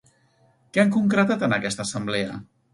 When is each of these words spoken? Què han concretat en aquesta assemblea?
Què 0.77 0.81
han 0.85 0.95
concretat 0.95 1.47
en 1.51 1.55
aquesta 1.61 1.89
assemblea? 1.89 2.43